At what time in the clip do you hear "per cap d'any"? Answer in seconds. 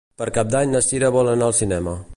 0.19-0.73